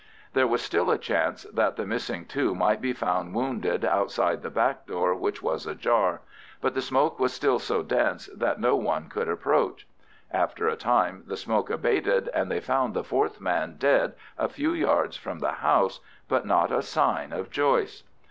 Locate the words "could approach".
9.09-9.87